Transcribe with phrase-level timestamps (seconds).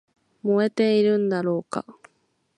[0.41, 1.85] 燃えているんだろうか